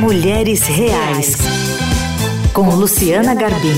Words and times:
Mulheres 0.00 0.62
Reais, 0.62 1.34
com 2.54 2.70
Luciana 2.70 3.34
Garbim. 3.34 3.74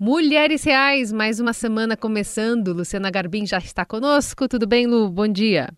Mulheres 0.00 0.62
Reais, 0.62 1.10
mais 1.10 1.40
uma 1.40 1.52
semana 1.52 1.96
começando. 1.96 2.72
Luciana 2.72 3.10
Garbim 3.10 3.44
já 3.44 3.58
está 3.58 3.84
conosco. 3.84 4.46
Tudo 4.46 4.68
bem, 4.68 4.86
Lu? 4.86 5.10
Bom 5.10 5.26
dia. 5.26 5.68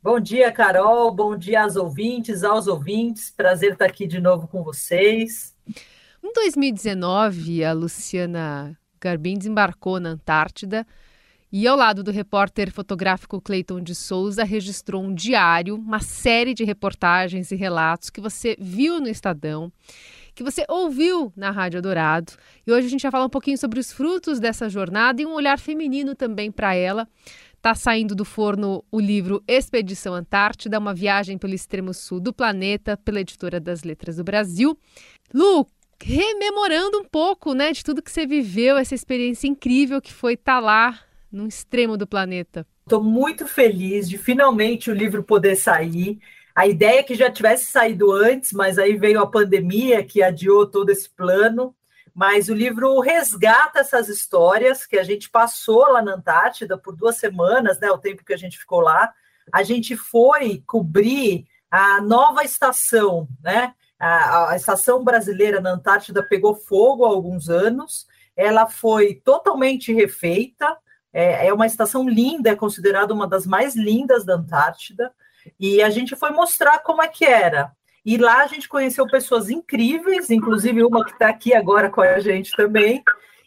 Bom 0.00 0.20
dia, 0.20 0.52
Carol. 0.52 1.10
Bom 1.10 1.36
dia 1.36 1.64
aos 1.64 1.74
ouvintes, 1.74 2.44
aos 2.44 2.68
ouvintes. 2.68 3.28
Prazer 3.36 3.72
estar 3.72 3.86
aqui 3.86 4.06
de 4.06 4.20
novo 4.20 4.46
com 4.46 4.62
vocês. 4.62 5.52
Em 6.22 6.32
2019, 6.32 7.64
a 7.64 7.72
Luciana 7.72 8.78
Garbim 9.00 9.36
desembarcou 9.36 9.98
na 9.98 10.10
Antártida 10.10 10.86
e, 11.52 11.66
ao 11.66 11.76
lado 11.76 12.04
do 12.04 12.12
repórter 12.12 12.70
fotográfico 12.70 13.40
Cleiton 13.40 13.80
de 13.80 13.94
Souza, 13.94 14.44
registrou 14.44 15.02
um 15.02 15.12
diário, 15.12 15.74
uma 15.74 16.00
série 16.00 16.54
de 16.54 16.62
reportagens 16.62 17.50
e 17.50 17.56
relatos 17.56 18.08
que 18.08 18.20
você 18.20 18.56
viu 18.60 19.00
no 19.00 19.08
Estadão, 19.08 19.72
que 20.32 20.44
você 20.44 20.64
ouviu 20.68 21.32
na 21.36 21.50
Rádio 21.50 21.82
Dourado. 21.82 22.32
E 22.64 22.70
hoje 22.70 22.86
a 22.86 22.90
gente 22.90 23.02
vai 23.02 23.10
falar 23.10 23.24
um 23.24 23.30
pouquinho 23.30 23.58
sobre 23.58 23.80
os 23.80 23.92
frutos 23.92 24.38
dessa 24.38 24.68
jornada 24.68 25.20
e 25.20 25.26
um 25.26 25.32
olhar 25.32 25.58
feminino 25.58 26.14
também 26.14 26.52
para 26.52 26.74
ela. 26.74 27.08
Está 27.56 27.74
saindo 27.74 28.14
do 28.14 28.24
forno 28.24 28.84
o 28.90 29.00
livro 29.00 29.42
Expedição 29.46 30.14
Antártida, 30.14 30.78
uma 30.78 30.94
viagem 30.94 31.36
pelo 31.36 31.52
extremo 31.52 31.92
sul 31.92 32.20
do 32.20 32.32
planeta, 32.32 32.96
pela 32.96 33.20
editora 33.20 33.58
das 33.58 33.82
Letras 33.82 34.16
do 34.16 34.24
Brasil. 34.24 34.78
Lu, 35.34 35.66
rememorando 36.02 36.98
um 36.98 37.04
pouco 37.04 37.52
né, 37.52 37.72
de 37.72 37.84
tudo 37.84 38.00
que 38.00 38.10
você 38.10 38.24
viveu, 38.24 38.78
essa 38.78 38.94
experiência 38.94 39.48
incrível 39.48 40.00
que 40.00 40.12
foi 40.12 40.34
estar 40.34 40.54
tá 40.54 40.60
lá 40.60 41.00
num 41.30 41.46
extremo 41.46 41.96
do 41.96 42.06
planeta. 42.06 42.66
Estou 42.82 43.02
muito 43.02 43.46
feliz 43.46 44.08
de 44.08 44.18
finalmente 44.18 44.90
o 44.90 44.94
livro 44.94 45.22
poder 45.22 45.56
sair. 45.56 46.18
A 46.54 46.66
ideia 46.66 47.00
é 47.00 47.02
que 47.02 47.14
já 47.14 47.30
tivesse 47.30 47.66
saído 47.66 48.10
antes, 48.12 48.52
mas 48.52 48.78
aí 48.78 48.96
veio 48.96 49.20
a 49.20 49.30
pandemia 49.30 50.04
que 50.04 50.22
adiou 50.22 50.66
todo 50.66 50.90
esse 50.90 51.08
plano. 51.08 51.74
Mas 52.12 52.48
o 52.48 52.54
livro 52.54 52.98
resgata 53.00 53.80
essas 53.80 54.08
histórias 54.08 54.84
que 54.84 54.98
a 54.98 55.04
gente 55.04 55.30
passou 55.30 55.92
lá 55.92 56.02
na 56.02 56.14
Antártida 56.14 56.76
por 56.76 56.96
duas 56.96 57.16
semanas, 57.16 57.78
né? 57.78 57.90
O 57.90 57.98
tempo 57.98 58.24
que 58.24 58.34
a 58.34 58.36
gente 58.36 58.58
ficou 58.58 58.80
lá. 58.80 59.12
A 59.52 59.62
gente 59.62 59.96
foi 59.96 60.62
cobrir 60.66 61.46
a 61.70 62.00
nova 62.00 62.42
estação, 62.42 63.28
né? 63.42 63.72
A, 63.98 64.50
a 64.50 64.56
estação 64.56 65.04
brasileira 65.04 65.60
na 65.60 65.70
Antártida 65.70 66.22
pegou 66.22 66.54
fogo 66.54 67.04
há 67.04 67.08
alguns 67.08 67.48
anos. 67.48 68.08
Ela 68.36 68.66
foi 68.66 69.14
totalmente 69.14 69.92
refeita 69.92 70.76
é, 71.12 71.48
é 71.48 71.52
uma 71.52 71.66
estação 71.66 72.08
linda, 72.08 72.50
é 72.50 72.56
considerada 72.56 73.12
uma 73.12 73.26
das 73.26 73.46
mais 73.46 73.74
lindas 73.74 74.24
da 74.24 74.34
Antártida. 74.34 75.12
E 75.58 75.82
a 75.82 75.90
gente 75.90 76.14
foi 76.16 76.30
mostrar 76.30 76.78
como 76.80 77.02
é 77.02 77.08
que 77.08 77.24
era. 77.24 77.72
E 78.04 78.16
lá 78.16 78.42
a 78.42 78.46
gente 78.46 78.68
conheceu 78.68 79.06
pessoas 79.06 79.50
incríveis, 79.50 80.30
inclusive 80.30 80.82
uma 80.82 81.04
que 81.04 81.12
está 81.12 81.28
aqui 81.28 81.54
agora 81.54 81.90
com 81.90 82.00
a 82.00 82.18
gente 82.18 82.54
também. 82.56 83.02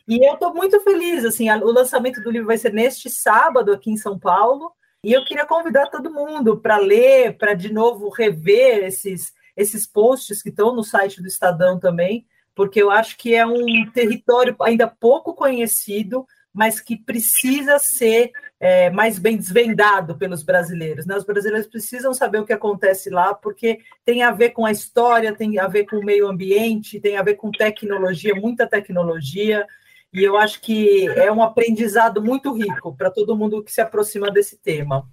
E 0.08 0.26
eu 0.26 0.34
estou 0.34 0.54
muito 0.54 0.80
feliz. 0.82 1.26
Assim, 1.26 1.50
o 1.50 1.72
lançamento 1.72 2.22
do 2.22 2.32
livro 2.32 2.48
vai 2.48 2.58
ser 2.58 2.74
neste 2.74 3.10
sábado 3.10 3.72
aqui 3.72 3.92
em 3.92 3.98
São 3.98 4.20
Paulo. 4.20 4.72
E 5.04 5.12
eu 5.12 5.26
queria 5.26 5.46
convidar 5.46 5.88
todo 5.88 6.14
mundo 6.14 6.58
para 6.58 6.78
ler, 6.78 7.38
para 7.38 7.54
de 7.54 7.72
novo 7.74 8.10
rever 8.10 8.86
esses, 8.86 9.34
esses 9.56 9.86
posts 9.86 10.42
que 10.42 10.50
estão 10.50 10.74
no 10.74 10.84
site 10.84 11.22
do 11.22 11.28
Estadão 11.28 11.78
também, 11.78 12.26
porque 12.56 12.82
eu 12.82 12.90
acho 12.90 13.18
que 13.18 13.36
é 13.36 13.46
um 13.46 13.92
território 13.92 14.56
ainda 14.62 14.88
pouco 14.88 15.34
conhecido, 15.34 16.26
mas 16.54 16.80
que 16.80 16.96
precisa 16.96 17.80
ser 17.80 18.32
é, 18.60 18.90
mais 18.90 19.18
bem 19.18 19.36
desvendado 19.36 20.16
pelos 20.16 20.44
brasileiros. 20.44 21.06
Né? 21.06 21.18
Os 21.18 21.26
brasileiros 21.26 21.68
precisam 21.68 22.14
saber 22.14 22.40
o 22.40 22.46
que 22.46 22.54
acontece 22.54 23.10
lá, 23.10 23.34
porque 23.34 23.80
tem 24.06 24.22
a 24.22 24.32
ver 24.32 24.52
com 24.52 24.66
a 24.66 24.72
história, 24.72 25.36
tem 25.36 25.58
a 25.58 25.68
ver 25.68 25.86
com 25.86 25.98
o 25.98 26.06
meio 26.06 26.28
ambiente, 26.28 27.00
tem 27.00 27.18
a 27.18 27.24
ver 27.24 27.36
com 27.36 27.52
tecnologia, 27.52 28.36
muita 28.36 28.68
tecnologia, 28.68 29.66
e 30.14 30.24
eu 30.24 30.38
acho 30.38 30.62
que 30.62 31.08
é 31.08 31.32
um 31.32 31.42
aprendizado 31.42 32.22
muito 32.22 32.54
rico 32.54 32.96
para 32.96 33.10
todo 33.10 33.36
mundo 33.36 33.64
que 33.64 33.72
se 33.72 33.82
aproxima 33.82 34.30
desse 34.30 34.58
tema. 34.58 35.10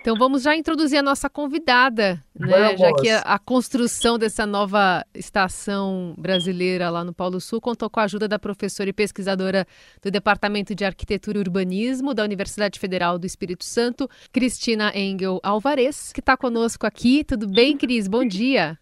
Então 0.00 0.16
vamos 0.16 0.42
já 0.42 0.56
introduzir 0.56 0.98
a 0.98 1.02
nossa 1.02 1.30
convidada, 1.30 2.20
né? 2.34 2.76
Já 2.76 2.92
que 2.94 3.08
a, 3.08 3.20
a, 3.20 3.38
construção 3.38 4.18
dessa 4.18 4.44
nova 4.44 5.04
estação 5.14 6.12
brasileira 6.18 6.90
lá 6.90 7.04
no 7.04 7.14
Polo 7.14 7.40
Sul 7.40 7.60
contou 7.60 7.88
com 7.88 8.00
a 8.00 8.02
ajuda 8.02 8.26
da 8.26 8.36
professora 8.36 8.90
e 8.90 8.92
pesquisadora 8.92 9.64
do 10.02 10.10
Departamento 10.10 10.74
de 10.74 10.84
Arquitetura 10.84 11.38
e 11.38 11.40
Urbanismo 11.40 12.14
da 12.14 12.24
Universidade 12.24 12.80
Federal 12.80 13.16
do 13.16 13.26
Espírito 13.26 13.64
Santo, 13.64 14.10
Cristina 14.32 14.90
Engel 14.92 15.38
Alvarez, 15.40 16.12
que 16.12 16.18
está 16.18 16.36
conosco 16.36 16.84
aqui. 16.84 17.22
Tudo 17.22 17.46
bem, 17.48 17.76
Cris? 17.76 18.08
Bom 18.08 18.26
dia. 18.26 18.76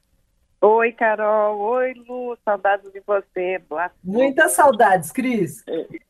Oi, 0.62 0.92
Carol. 0.92 1.58
Oi, 1.58 1.92
Lu. 2.08 2.36
Saudades 2.42 2.90
de 2.92 3.00
você. 3.06 3.58
Boa 3.68 3.90
Muitas 4.02 4.52
saudades, 4.52 5.12
Cris. 5.12 5.62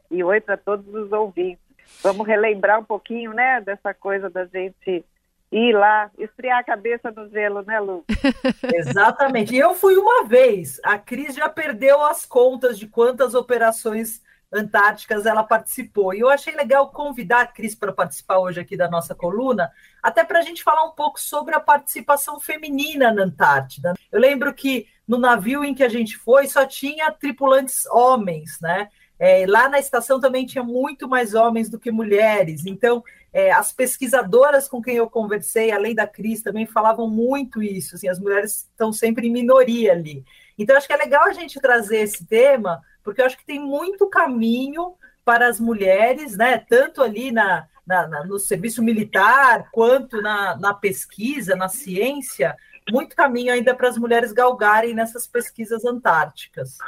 E 0.09 0.23
oi 0.23 0.41
para 0.41 0.57
todos 0.57 0.87
os 0.95 1.11
ouvintes. 1.11 1.70
Vamos 2.03 2.27
relembrar 2.27 2.81
um 2.81 2.85
pouquinho, 2.85 3.33
né, 3.33 3.61
dessa 3.61 3.93
coisa 3.93 4.31
da 4.31 4.45
gente 4.47 5.05
ir 5.53 5.73
lá, 5.73 6.11
esfriar 6.17 6.59
a 6.59 6.65
cabeça 6.65 7.11
no 7.11 7.29
gelo, 7.29 7.63
né, 7.63 7.81
Lu? 7.81 8.05
Exatamente. 8.75 9.55
E 9.55 9.59
eu 9.59 9.75
fui 9.75 9.97
uma 9.97 10.25
vez. 10.25 10.81
A 10.85 10.97
Cris 10.99 11.35
já 11.35 11.49
perdeu 11.49 12.01
as 12.03 12.25
contas 12.25 12.79
de 12.79 12.87
quantas 12.87 13.35
operações 13.35 14.23
antárticas 14.53 15.27
ela 15.27 15.45
participou. 15.45 16.13
E 16.13 16.21
eu 16.21 16.29
achei 16.29 16.55
legal 16.55 16.91
convidar 16.91 17.43
a 17.43 17.47
Cris 17.47 17.75
para 17.75 17.93
participar 17.93 18.39
hoje 18.39 18.61
aqui 18.61 18.77
da 18.77 18.89
nossa 18.89 19.15
coluna, 19.15 19.71
até 20.03 20.25
para 20.25 20.41
a 20.41 20.43
gente 20.43 20.63
falar 20.63 20.85
um 20.85 20.93
pouco 20.93 21.21
sobre 21.21 21.55
a 21.55 21.61
participação 21.61 22.41
feminina 22.41 23.13
na 23.13 23.23
Antártida. 23.23 23.95
Eu 24.11 24.21
lembro 24.21 24.53
que 24.53 24.89
no 25.07 25.19
navio 25.19 25.65
em 25.65 25.75
que 25.75 25.85
a 25.85 25.89
gente 25.89 26.17
foi 26.17 26.47
só 26.47 26.67
tinha 26.67 27.11
tripulantes 27.13 27.87
homens, 27.87 28.59
né? 28.61 28.89
É, 29.21 29.45
lá 29.47 29.69
na 29.69 29.79
estação 29.79 30.19
também 30.19 30.47
tinha 30.47 30.65
muito 30.65 31.07
mais 31.07 31.35
homens 31.35 31.69
do 31.69 31.79
que 31.79 31.91
mulheres. 31.91 32.65
Então, 32.65 33.05
é, 33.31 33.53
as 33.53 33.71
pesquisadoras 33.71 34.67
com 34.67 34.81
quem 34.81 34.97
eu 34.97 35.11
conversei, 35.11 35.71
além 35.71 35.95
da 35.95 36.07
Cris, 36.07 36.43
também 36.43 36.65
falavam 36.65 37.07
muito 37.07 37.63
isso. 37.63 37.97
Assim, 37.97 38.09
as 38.09 38.19
mulheres 38.19 38.67
estão 38.71 38.91
sempre 38.91 39.29
em 39.29 39.31
minoria 39.31 39.93
ali. 39.93 40.25
Então, 40.59 40.75
acho 40.75 40.87
que 40.87 40.95
é 40.95 40.97
legal 40.97 41.25
a 41.25 41.35
gente 41.35 41.61
trazer 41.61 41.99
esse 41.99 42.25
tema, 42.25 42.81
porque 43.05 43.21
eu 43.21 43.27
acho 43.27 43.37
que 43.37 43.45
tem 43.45 43.61
muito 43.61 44.09
caminho 44.09 44.95
para 45.23 45.49
as 45.49 45.61
mulheres, 45.61 46.35
né? 46.35 46.57
Tanto 46.57 47.03
ali 47.03 47.31
na, 47.31 47.69
na, 47.87 48.09
na 48.09 48.25
no 48.25 48.39
serviço 48.39 48.83
militar, 48.83 49.69
quanto 49.71 50.23
na, 50.23 50.57
na 50.57 50.73
pesquisa, 50.73 51.55
na 51.55 51.69
ciência, 51.69 52.57
muito 52.91 53.15
caminho 53.15 53.53
ainda 53.53 53.75
para 53.75 53.91
as 53.91 53.99
mulheres 53.99 54.33
galgarem 54.33 54.95
nessas 54.95 55.27
pesquisas 55.27 55.85
antárticas 55.85 56.79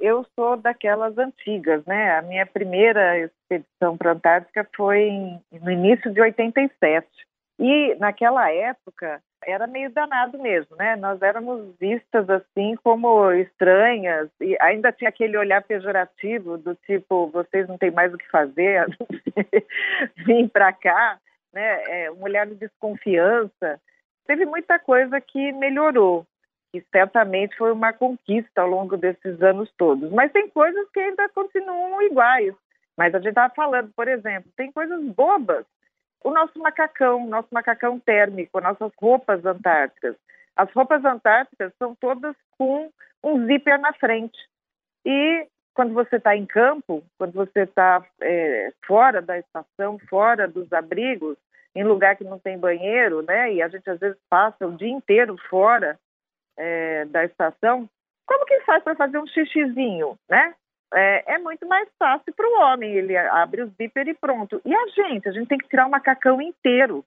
eu 0.00 0.26
sou 0.34 0.56
daquelas 0.56 1.16
antigas, 1.18 1.84
né? 1.86 2.18
A 2.18 2.22
minha 2.22 2.44
primeira 2.46 3.18
expedição 3.18 3.96
para 3.96 4.10
a 4.10 4.14
Antártica 4.14 4.68
foi 4.76 5.00
em, 5.02 5.40
no 5.52 5.70
início 5.70 6.12
de 6.12 6.20
87. 6.20 7.06
E 7.60 7.94
naquela 7.96 8.50
época 8.52 9.20
era 9.44 9.66
meio 9.66 9.90
danado 9.90 10.38
mesmo, 10.38 10.76
né? 10.76 10.96
Nós 10.96 11.20
éramos 11.22 11.74
vistas 11.78 12.28
assim 12.28 12.76
como 12.82 13.30
estranhas 13.32 14.28
e 14.40 14.56
ainda 14.60 14.92
tinha 14.92 15.08
aquele 15.08 15.36
olhar 15.36 15.62
pejorativo 15.62 16.58
do 16.58 16.74
tipo 16.74 17.28
vocês 17.28 17.66
não 17.68 17.78
têm 17.78 17.90
mais 17.90 18.12
o 18.12 18.18
que 18.18 18.28
fazer, 18.30 18.86
vim 20.26 20.48
para 20.48 20.72
cá, 20.72 21.18
né? 21.52 21.82
É, 21.88 22.10
um 22.10 22.22
olhar 22.22 22.46
de 22.46 22.54
desconfiança. 22.54 23.80
Teve 24.26 24.44
muita 24.44 24.78
coisa 24.78 25.20
que 25.20 25.52
melhorou, 25.52 26.26
que 26.72 26.84
certamente 26.92 27.56
foi 27.56 27.72
uma 27.72 27.92
conquista 27.92 28.60
ao 28.60 28.68
longo 28.68 28.96
desses 28.96 29.40
anos 29.42 29.70
todos. 29.76 30.10
Mas 30.12 30.32
tem 30.32 30.48
coisas 30.48 30.88
que 30.90 31.00
ainda 31.00 31.28
continuam 31.30 32.02
iguais. 32.02 32.54
Mas 32.96 33.14
a 33.14 33.18
gente 33.18 33.30
estava 33.30 33.52
falando, 33.54 33.90
por 33.94 34.08
exemplo, 34.08 34.50
tem 34.56 34.70
coisas 34.72 35.02
bobas. 35.14 35.64
O 36.22 36.30
nosso 36.30 36.58
macacão, 36.58 37.26
nosso 37.26 37.48
macacão 37.52 37.98
térmico, 37.98 38.60
nossas 38.60 38.92
roupas 39.00 39.44
antárticas. 39.44 40.16
As 40.56 40.70
roupas 40.72 41.04
antárticas 41.04 41.72
são 41.78 41.94
todas 41.94 42.34
com 42.58 42.90
um 43.22 43.46
zíper 43.46 43.78
na 43.78 43.92
frente. 43.92 44.38
E 45.06 45.46
quando 45.72 45.94
você 45.94 46.16
está 46.16 46.36
em 46.36 46.44
campo, 46.44 47.04
quando 47.16 47.32
você 47.32 47.60
está 47.60 48.04
é, 48.20 48.72
fora 48.84 49.22
da 49.22 49.38
estação, 49.38 49.96
fora 50.10 50.48
dos 50.48 50.72
abrigos, 50.72 51.36
em 51.74 51.84
lugar 51.84 52.16
que 52.16 52.24
não 52.24 52.40
tem 52.40 52.58
banheiro, 52.58 53.22
né? 53.22 53.52
E 53.52 53.62
a 53.62 53.68
gente 53.68 53.88
às 53.88 54.00
vezes 54.00 54.18
passa 54.28 54.66
o 54.66 54.76
dia 54.76 54.90
inteiro 54.90 55.36
fora 55.48 55.96
é, 56.58 57.04
da 57.06 57.24
estação, 57.24 57.88
como 58.26 58.44
que 58.44 58.60
faz 58.60 58.82
para 58.82 58.94
fazer 58.94 59.18
um 59.18 59.26
xixizinho, 59.26 60.18
né? 60.28 60.54
É, 60.92 61.34
é 61.34 61.38
muito 61.38 61.66
mais 61.66 61.88
fácil 61.98 62.32
para 62.34 62.48
o 62.48 62.60
homem, 62.60 62.92
ele 62.92 63.16
abre 63.16 63.62
o 63.62 63.72
zíper 63.78 64.08
e 64.08 64.14
pronto. 64.14 64.60
E 64.64 64.74
a 64.74 64.86
gente, 64.88 65.28
a 65.28 65.32
gente 65.32 65.48
tem 65.48 65.58
que 65.58 65.68
tirar 65.68 65.86
o 65.86 65.90
macacão 65.90 66.40
inteiro. 66.40 67.04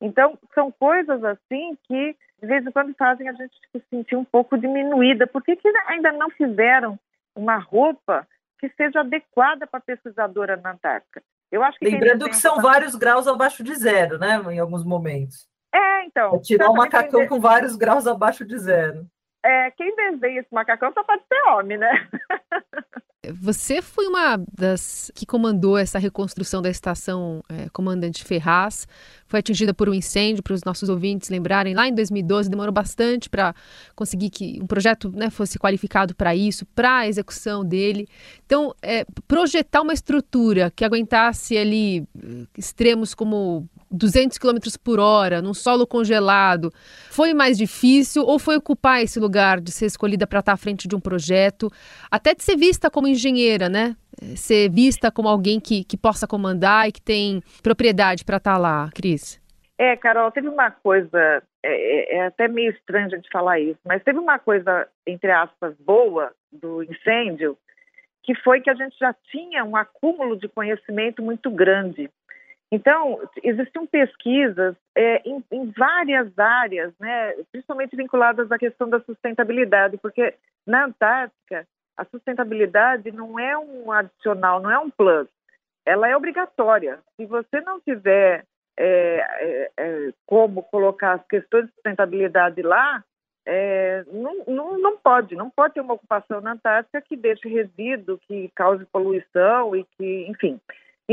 Então, 0.00 0.38
são 0.54 0.72
coisas 0.72 1.22
assim 1.24 1.76
que, 1.86 2.16
de 2.40 2.46
vez 2.46 2.66
em 2.66 2.70
quando, 2.70 2.94
fazem 2.94 3.28
a 3.28 3.32
gente 3.32 3.54
se 3.70 3.82
sentir 3.90 4.16
um 4.16 4.24
pouco 4.24 4.58
diminuída. 4.58 5.26
Por 5.26 5.42
que, 5.42 5.56
que 5.56 5.68
ainda 5.86 6.10
não 6.12 6.30
fizeram 6.30 6.98
uma 7.36 7.56
roupa 7.56 8.26
que 8.58 8.68
seja 8.70 9.00
adequada 9.00 9.66
para 9.66 9.78
a 9.78 9.82
pesquisadora 9.82 10.56
na 10.56 10.72
Antártica? 10.72 11.22
Eu 11.52 11.62
acho 11.62 11.78
que 11.78 11.84
Lembrando 11.84 12.28
que 12.28 12.36
são 12.36 12.60
vários 12.60 12.94
graus 12.94 13.26
abaixo 13.26 13.62
de 13.62 13.74
zero, 13.74 14.18
né, 14.18 14.40
em 14.50 14.58
alguns 14.58 14.84
momentos. 14.84 15.49
É, 15.72 16.04
então. 16.04 16.34
É 16.34 16.38
tirar 16.38 16.70
um 16.70 16.74
macacão 16.74 17.26
com 17.26 17.40
vários 17.40 17.76
graus 17.76 18.06
abaixo 18.06 18.44
de 18.44 18.58
zero. 18.58 19.06
É, 19.44 19.70
quem 19.70 19.94
desenha 19.96 20.40
esse 20.40 20.52
macacão 20.52 20.92
só 20.92 21.02
pode 21.02 21.22
ser 21.26 21.40
homem, 21.48 21.78
né? 21.78 21.90
Você 23.34 23.82
foi 23.82 24.06
uma 24.06 24.42
das 24.50 25.12
que 25.14 25.26
comandou 25.26 25.76
essa 25.76 25.98
reconstrução 25.98 26.62
da 26.62 26.70
estação 26.70 27.42
é, 27.50 27.68
Comandante 27.68 28.24
Ferraz. 28.24 28.88
Foi 29.26 29.40
atingida 29.40 29.74
por 29.74 29.90
um 29.90 29.94
incêndio, 29.94 30.42
para 30.42 30.54
os 30.54 30.64
nossos 30.64 30.88
ouvintes 30.88 31.28
lembrarem, 31.28 31.74
lá 31.74 31.86
em 31.86 31.94
2012. 31.94 32.48
Demorou 32.48 32.72
bastante 32.72 33.28
para 33.28 33.54
conseguir 33.94 34.30
que 34.30 34.58
um 34.62 34.66
projeto 34.66 35.12
né, 35.14 35.28
fosse 35.28 35.58
qualificado 35.58 36.14
para 36.14 36.34
isso, 36.34 36.64
para 36.66 36.98
a 36.98 37.08
execução 37.08 37.62
dele. 37.62 38.08
Então, 38.46 38.74
é, 38.80 39.04
projetar 39.28 39.82
uma 39.82 39.92
estrutura 39.92 40.70
que 40.70 40.84
aguentasse 40.84 41.58
ali 41.58 42.00
eh, 42.00 42.46
extremos 42.56 43.14
como 43.14 43.68
200 43.90 44.38
km 44.38 44.58
por 44.82 45.00
hora, 45.00 45.42
num 45.42 45.54
solo 45.54 45.86
congelado, 45.86 46.70
foi 47.10 47.34
mais 47.34 47.58
difícil 47.58 48.22
ou 48.22 48.38
foi 48.38 48.56
ocupar 48.56 49.02
esse 49.02 49.18
lugar 49.18 49.60
de 49.60 49.72
ser 49.72 49.86
escolhida 49.86 50.26
para 50.26 50.40
estar 50.40 50.52
à 50.52 50.56
frente 50.56 50.86
de 50.86 50.94
um 50.94 51.00
projeto, 51.00 51.70
até 52.10 52.34
de 52.34 52.42
ser 52.42 52.56
vista 52.56 52.90
como 52.90 53.08
engenheira, 53.08 53.68
né? 53.68 53.96
Ser 54.36 54.70
vista 54.70 55.10
como 55.10 55.28
alguém 55.28 55.58
que, 55.58 55.84
que 55.84 55.96
possa 55.96 56.26
comandar 56.26 56.88
e 56.88 56.92
que 56.92 57.02
tem 57.02 57.42
propriedade 57.62 58.24
para 58.24 58.36
estar 58.36 58.58
lá, 58.58 58.90
Cris? 58.94 59.40
É, 59.78 59.96
Carol, 59.96 60.30
teve 60.30 60.46
uma 60.46 60.70
coisa, 60.70 61.42
é, 61.62 62.16
é, 62.16 62.16
é 62.18 62.26
até 62.26 62.46
meio 62.46 62.70
estranho 62.70 63.06
a 63.06 63.16
gente 63.16 63.30
falar 63.32 63.58
isso, 63.58 63.80
mas 63.82 64.02
teve 64.02 64.18
uma 64.18 64.38
coisa, 64.38 64.86
entre 65.06 65.30
aspas, 65.30 65.74
boa 65.78 66.32
do 66.52 66.82
incêndio, 66.82 67.56
que 68.22 68.34
foi 68.34 68.60
que 68.60 68.68
a 68.68 68.74
gente 68.74 68.94
já 68.98 69.14
tinha 69.30 69.64
um 69.64 69.74
acúmulo 69.74 70.36
de 70.36 70.48
conhecimento 70.48 71.22
muito 71.22 71.50
grande. 71.50 72.10
Então, 72.72 73.20
existiam 73.42 73.84
pesquisas 73.84 74.76
é, 74.96 75.28
em, 75.28 75.44
em, 75.50 75.70
várias 75.72 76.38
áreas, 76.38 76.92
né, 77.00 77.34
principalmente 77.50 77.96
vinculadas 77.96 78.50
à 78.52 78.58
questão 78.58 78.88
da 78.88 79.00
sustentabilidade, 79.00 79.96
porque 79.98 80.34
na 80.64 80.84
Antártica 80.84 81.66
a 81.96 82.04
sustentabilidade 82.04 83.10
não 83.10 83.38
é 83.38 83.58
um 83.58 83.90
adicional, 83.90 84.60
não 84.60 84.70
é 84.70 84.78
um 84.78 84.88
plus, 84.88 85.26
ela 85.84 86.08
é 86.08 86.16
obrigatória. 86.16 87.00
Se 87.16 87.26
você 87.26 87.60
não 87.60 87.80
tiver 87.80 88.44
é, 88.78 89.26
é, 89.40 89.70
é 89.76 90.12
como 90.24 90.62
colocar 90.62 91.14
as 91.14 91.26
questões 91.26 91.66
de 91.66 91.72
sustentabilidade 91.72 92.62
lá, 92.62 93.04
é, 93.44 94.04
não, 94.12 94.44
não, 94.46 94.78
não, 94.78 94.96
pode, 94.96 95.34
não 95.34 95.50
pode 95.50 95.74
ter 95.74 95.80
uma 95.80 95.94
ocupação 95.94 96.40
na 96.40 96.52
Antártica 96.52 97.00
que 97.00 97.16
deixe 97.16 97.48
resíduo, 97.48 98.18
que 98.28 98.50
cause 98.54 98.84
poluição 98.86 99.74
e 99.74 99.84
que, 99.96 100.26
enfim. 100.28 100.60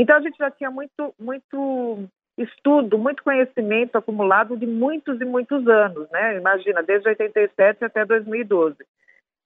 Então 0.00 0.16
a 0.16 0.20
gente 0.20 0.38
já 0.38 0.48
tinha 0.48 0.70
muito, 0.70 1.12
muito 1.18 2.08
estudo, 2.38 2.96
muito 2.96 3.24
conhecimento 3.24 3.98
acumulado 3.98 4.56
de 4.56 4.64
muitos 4.64 5.20
e 5.20 5.24
muitos 5.24 5.66
anos, 5.66 6.08
né? 6.10 6.36
Imagina, 6.36 6.84
desde 6.84 7.08
87 7.08 7.84
até 7.84 8.04
2012. 8.04 8.76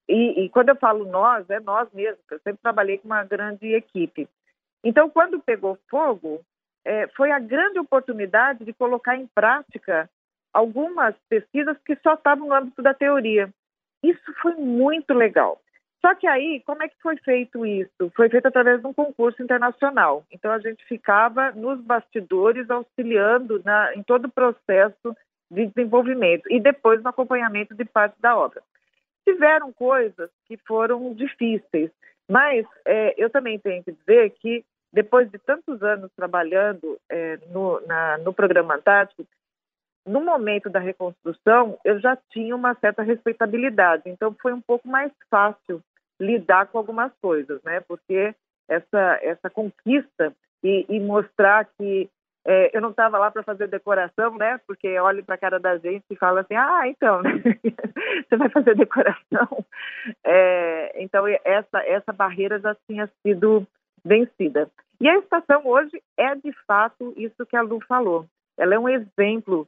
E, 0.06 0.44
e 0.44 0.48
quando 0.50 0.68
eu 0.68 0.76
falo 0.76 1.06
nós, 1.06 1.48
é 1.48 1.58
nós 1.58 1.90
mesmos. 1.94 2.20
Eu 2.30 2.38
sempre 2.40 2.60
trabalhei 2.60 2.98
com 2.98 3.06
uma 3.06 3.24
grande 3.24 3.66
equipe. 3.74 4.28
Então, 4.84 5.08
quando 5.08 5.40
pegou 5.40 5.78
fogo, 5.88 6.42
é, 6.84 7.08
foi 7.16 7.30
a 7.30 7.38
grande 7.38 7.78
oportunidade 7.78 8.62
de 8.62 8.74
colocar 8.74 9.16
em 9.16 9.26
prática 9.26 10.06
algumas 10.52 11.14
pesquisas 11.30 11.78
que 11.78 11.96
só 12.02 12.12
estavam 12.12 12.48
no 12.48 12.54
âmbito 12.54 12.82
da 12.82 12.92
teoria. 12.92 13.48
Isso 14.02 14.34
foi 14.42 14.54
muito 14.56 15.14
legal. 15.14 15.61
Só 16.04 16.16
que 16.16 16.26
aí, 16.26 16.60
como 16.66 16.82
é 16.82 16.88
que 16.88 17.00
foi 17.00 17.16
feito 17.18 17.64
isso? 17.64 18.10
Foi 18.16 18.28
feito 18.28 18.46
através 18.46 18.80
de 18.80 18.86
um 18.86 18.92
concurso 18.92 19.40
internacional. 19.40 20.24
Então, 20.32 20.50
a 20.50 20.58
gente 20.58 20.84
ficava 20.84 21.52
nos 21.52 21.80
bastidores 21.80 22.68
auxiliando 22.68 23.62
na, 23.64 23.94
em 23.94 24.02
todo 24.02 24.24
o 24.24 24.32
processo 24.32 25.16
de 25.48 25.66
desenvolvimento 25.66 26.50
e 26.50 26.58
depois 26.58 27.00
no 27.02 27.10
acompanhamento 27.10 27.74
de 27.74 27.84
parte 27.84 28.20
da 28.20 28.36
obra. 28.36 28.60
Tiveram 29.24 29.72
coisas 29.72 30.28
que 30.46 30.56
foram 30.56 31.14
difíceis, 31.14 31.90
mas 32.28 32.66
é, 32.84 33.14
eu 33.16 33.30
também 33.30 33.58
tenho 33.60 33.84
que 33.84 33.92
dizer 33.92 34.30
que 34.40 34.64
depois 34.92 35.30
de 35.30 35.38
tantos 35.38 35.82
anos 35.82 36.10
trabalhando 36.16 36.98
é, 37.08 37.38
no, 37.50 37.80
na, 37.86 38.18
no 38.18 38.32
programa 38.34 38.74
Antártico, 38.74 39.24
no 40.04 40.20
momento 40.20 40.68
da 40.68 40.80
reconstrução, 40.80 41.78
eu 41.84 42.00
já 42.00 42.16
tinha 42.30 42.56
uma 42.56 42.74
certa 42.74 43.02
respeitabilidade, 43.02 44.02
então 44.06 44.34
foi 44.42 44.52
um 44.52 44.60
pouco 44.60 44.88
mais 44.88 45.12
fácil 45.30 45.80
lidar 46.22 46.66
com 46.66 46.78
algumas 46.78 47.12
coisas, 47.20 47.60
né? 47.64 47.80
Porque 47.80 48.34
essa 48.68 49.18
essa 49.22 49.50
conquista 49.50 50.32
e, 50.62 50.86
e 50.88 51.00
mostrar 51.00 51.64
que 51.76 52.08
é, 52.44 52.76
eu 52.76 52.80
não 52.80 52.90
estava 52.90 53.18
lá 53.18 53.30
para 53.30 53.42
fazer 53.42 53.68
decoração, 53.68 54.36
né? 54.36 54.58
Porque 54.66 54.98
olhe 54.98 55.22
para 55.22 55.34
a 55.34 55.38
cara 55.38 55.60
da 55.60 55.76
gente 55.78 56.04
e 56.10 56.16
fala 56.16 56.40
assim, 56.40 56.54
ah, 56.54 56.82
então, 56.86 57.22
você 58.28 58.36
vai 58.36 58.48
fazer 58.48 58.74
decoração. 58.76 59.64
É, 60.24 61.02
então 61.02 61.26
essa 61.44 61.78
essa 61.84 62.12
barreira 62.12 62.58
já 62.58 62.74
tinha 62.86 63.08
sido 63.22 63.66
vencida. 64.04 64.70
E 65.00 65.08
a 65.08 65.18
estação 65.18 65.66
hoje 65.66 66.00
é 66.16 66.34
de 66.36 66.52
fato 66.66 67.12
isso 67.16 67.44
que 67.46 67.56
a 67.56 67.62
Lu 67.62 67.80
falou. 67.86 68.26
Ela 68.56 68.74
é 68.74 68.78
um 68.78 68.88
exemplo 68.88 69.66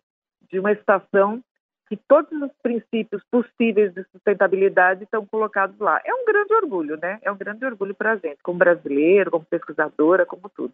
de 0.51 0.59
uma 0.59 0.73
estação 0.73 1.43
que 1.89 1.97
todos 1.97 2.33
os 2.41 2.51
princípios 2.63 3.23
possíveis 3.31 3.93
de 3.93 4.05
sustentabilidade 4.13 5.05
estão 5.05 5.25
colocados 5.27 5.79
lá. 5.79 6.01
É 6.05 6.15
um 6.15 6.25
grande 6.25 6.55
orgulho, 6.55 6.97
né? 6.97 7.19
É 7.23 7.31
um 7.31 7.37
grande 7.37 7.65
orgulho 7.65 7.95
para 7.95 8.13
a 8.13 8.17
gente, 8.17 8.39
como 8.43 8.59
brasileiro, 8.59 9.31
como 9.31 9.45
pesquisadora, 9.45 10.25
como 10.25 10.49
tudo. 10.49 10.73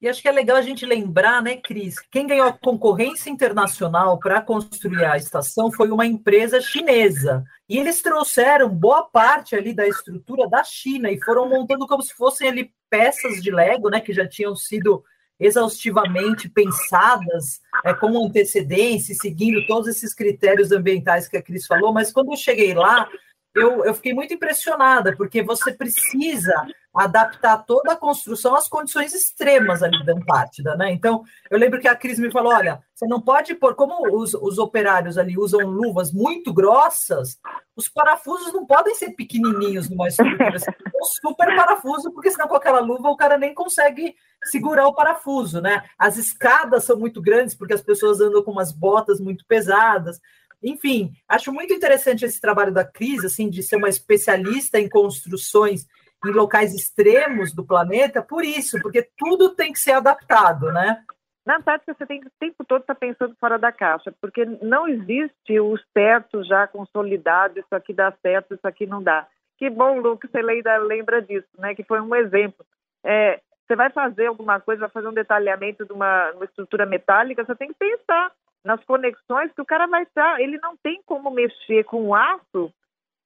E 0.00 0.08
acho 0.08 0.20
que 0.20 0.28
é 0.28 0.32
legal 0.32 0.58
a 0.58 0.62
gente 0.62 0.84
lembrar, 0.84 1.42
né, 1.42 1.56
Cris? 1.56 1.98
Quem 2.10 2.26
ganhou 2.26 2.46
a 2.46 2.52
concorrência 2.52 3.30
internacional 3.30 4.18
para 4.18 4.42
construir 4.42 5.04
a 5.04 5.16
estação 5.16 5.72
foi 5.72 5.90
uma 5.90 6.04
empresa 6.04 6.60
chinesa. 6.60 7.42
E 7.66 7.78
eles 7.78 8.02
trouxeram 8.02 8.68
boa 8.68 9.04
parte 9.04 9.56
ali 9.56 9.72
da 9.72 9.88
estrutura 9.88 10.46
da 10.48 10.62
China 10.62 11.10
e 11.10 11.18
foram 11.22 11.48
montando 11.48 11.86
como 11.86 12.02
se 12.02 12.12
fossem 12.14 12.46
ali 12.46 12.70
peças 12.90 13.42
de 13.42 13.50
Lego, 13.50 13.88
né, 13.88 14.00
que 14.00 14.12
já 14.12 14.28
tinham 14.28 14.54
sido 14.54 15.02
exaustivamente 15.40 16.48
pensadas 16.48 17.60
é, 17.86 17.94
com 17.94 18.26
antecedência, 18.26 19.14
seguindo 19.14 19.64
todos 19.66 19.88
esses 19.88 20.12
critérios 20.12 20.72
ambientais 20.72 21.28
que 21.28 21.36
a 21.36 21.42
Cris 21.42 21.66
falou, 21.68 21.92
mas 21.92 22.10
quando 22.10 22.32
eu 22.32 22.36
cheguei 22.36 22.74
lá, 22.74 23.08
eu, 23.56 23.84
eu 23.84 23.94
fiquei 23.94 24.12
muito 24.12 24.34
impressionada, 24.34 25.16
porque 25.16 25.42
você 25.42 25.72
precisa 25.72 26.54
adaptar 26.94 27.58
toda 27.58 27.92
a 27.92 27.96
construção 27.96 28.54
às 28.54 28.68
condições 28.68 29.14
extremas 29.14 29.82
ali 29.82 30.02
da 30.04 30.14
Antártida, 30.14 30.74
né? 30.76 30.90
Então, 30.92 31.22
eu 31.50 31.58
lembro 31.58 31.78
que 31.78 31.88
a 31.88 31.94
Cris 31.94 32.18
me 32.18 32.30
falou: 32.30 32.52
olha, 32.52 32.80
você 32.94 33.06
não 33.06 33.20
pode 33.20 33.54
pôr, 33.54 33.74
como 33.74 34.16
os, 34.16 34.32
os 34.34 34.58
operários 34.58 35.18
ali 35.18 35.36
usam 35.36 35.60
luvas 35.66 36.12
muito 36.12 36.54
grossas, 36.54 37.38
os 37.76 37.88
parafusos 37.88 38.52
não 38.52 38.64
podem 38.64 38.94
ser 38.94 39.10
pequenininhos 39.10 39.90
numa 39.90 40.08
estrutura, 40.08 40.56
um 40.94 41.04
super 41.04 41.54
parafuso, 41.54 42.10
porque 42.12 42.30
senão 42.30 42.48
com 42.48 42.56
aquela 42.56 42.80
luva 42.80 43.10
o 43.10 43.16
cara 43.16 43.36
nem 43.36 43.54
consegue 43.54 44.14
segurar 44.44 44.86
o 44.86 44.94
parafuso, 44.94 45.60
né? 45.60 45.82
As 45.98 46.16
escadas 46.16 46.84
são 46.84 46.98
muito 46.98 47.20
grandes, 47.20 47.54
porque 47.54 47.74
as 47.74 47.82
pessoas 47.82 48.20
andam 48.20 48.42
com 48.42 48.52
umas 48.52 48.72
botas 48.72 49.20
muito 49.20 49.44
pesadas. 49.46 50.18
Enfim, 50.62 51.12
acho 51.28 51.52
muito 51.52 51.72
interessante 51.72 52.24
esse 52.24 52.40
trabalho 52.40 52.72
da 52.72 52.84
Cris, 52.84 53.24
assim, 53.24 53.48
de 53.48 53.62
ser 53.62 53.76
uma 53.76 53.88
especialista 53.88 54.78
em 54.78 54.88
construções 54.88 55.86
em 56.24 56.32
locais 56.32 56.74
extremos 56.74 57.52
do 57.52 57.64
planeta, 57.64 58.22
por 58.22 58.44
isso, 58.44 58.80
porque 58.80 59.08
tudo 59.16 59.54
tem 59.54 59.72
que 59.72 59.78
ser 59.78 59.92
adaptado, 59.92 60.72
né? 60.72 61.02
Na 61.44 61.58
Antártica, 61.58 61.94
você 61.94 62.04
tem 62.04 62.20
que 62.20 62.26
o 62.26 62.32
tempo 62.40 62.64
todo 62.64 62.80
estar 62.80 62.94
tá 62.94 62.98
pensando 62.98 63.36
fora 63.38 63.56
da 63.56 63.70
caixa, 63.70 64.12
porque 64.20 64.44
não 64.44 64.88
existe 64.88 65.60
o 65.60 65.78
certo 65.92 66.42
já 66.42 66.66
consolidado, 66.66 67.60
isso 67.60 67.72
aqui 67.72 67.94
dá 67.94 68.12
certo, 68.20 68.54
isso 68.54 68.66
aqui 68.66 68.84
não 68.84 69.00
dá. 69.00 69.28
Que 69.56 69.70
bom, 69.70 70.00
Lu, 70.00 70.18
que 70.18 70.26
você 70.26 70.42
lembra 70.42 71.22
disso, 71.22 71.48
né? 71.58 71.74
Que 71.74 71.84
foi 71.84 72.00
um 72.00 72.14
exemplo. 72.14 72.66
É, 73.04 73.40
você 73.66 73.76
vai 73.76 73.90
fazer 73.90 74.26
alguma 74.26 74.58
coisa, 74.60 74.80
vai 74.80 74.90
fazer 74.90 75.06
um 75.06 75.14
detalhamento 75.14 75.84
de 75.84 75.92
uma, 75.92 76.32
uma 76.32 76.44
estrutura 76.44 76.84
metálica, 76.84 77.44
você 77.44 77.54
tem 77.54 77.68
que 77.68 77.74
pensar 77.74 78.32
nas 78.66 78.82
conexões 78.84 79.52
que 79.52 79.62
o 79.62 79.66
cara 79.66 79.86
vai 79.86 80.02
estar. 80.02 80.40
Ele 80.40 80.58
não 80.58 80.76
tem 80.76 81.00
como 81.06 81.30
mexer 81.30 81.84
com 81.84 82.08
o 82.08 82.14
aço 82.14 82.72